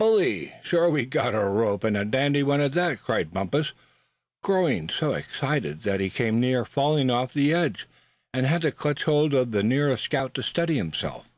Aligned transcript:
"Bully! 0.00 0.52
Sure 0.64 0.90
we've 0.90 1.08
got 1.08 1.36
a 1.36 1.44
rope, 1.44 1.84
and 1.84 1.96
a 1.96 2.04
dandy 2.04 2.42
one 2.42 2.60
at 2.60 2.72
that!" 2.72 3.00
cried 3.00 3.32
Bumpus, 3.32 3.72
growing 4.42 4.88
so 4.88 5.12
excited 5.12 5.82
that 5.84 6.00
he 6.00 6.10
came 6.10 6.40
near 6.40 6.64
falling 6.64 7.10
over 7.10 7.32
the 7.32 7.54
edge, 7.54 7.86
and 8.34 8.44
had 8.44 8.62
to 8.62 8.72
clutch 8.72 9.04
hold 9.04 9.32
of 9.34 9.52
the 9.52 9.62
nearest 9.62 10.02
scout 10.02 10.34
to 10.34 10.42
steady 10.42 10.78
himself. 10.78 11.30